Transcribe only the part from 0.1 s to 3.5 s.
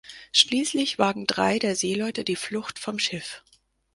Schließlich wagen drei der Seeleute die Flucht vom Schiff.